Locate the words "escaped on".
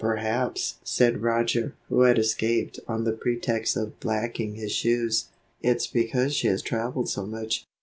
2.17-3.03